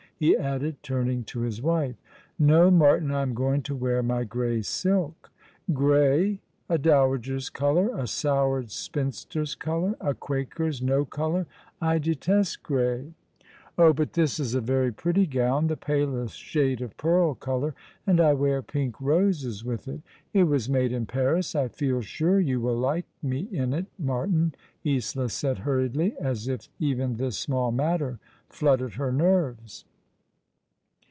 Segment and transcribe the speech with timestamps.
[0.21, 1.95] "he added, turning to his wife.'•'
[2.37, 5.31] No, Martin, I am going to wear my grey silk.""
[5.73, 11.47] Grey 1 A dowager's colour, a soured spinster's colour— a Quaker's no colour.
[11.81, 14.53] I detest grey." '* Lies NotJiijig buried long ago f" 117" Oh, but this is
[14.53, 17.73] a very pretty gown— the palest shade of pearl colour—
[18.05, 20.01] and I wear pink roses with it.
[20.33, 21.55] It was made in Paris.
[21.55, 24.53] I feel sure you will like me in it, Martin,"
[24.85, 28.19] Isola said hurriedly, as if even this small matter
[28.51, 29.83] fluttered her nerves.